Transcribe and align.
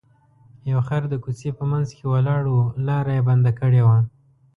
یو 0.71 0.79
خر 0.87 1.01
د 1.11 1.15
کوڅې 1.23 1.49
په 1.59 1.63
منځ 1.71 1.87
کې 1.95 2.05
ولاړ 2.13 2.41
و 2.49 2.57
لاره 2.87 3.11
یې 3.17 3.25
بنده 3.29 3.51
کړې 3.59 3.81
وه. 3.87 3.97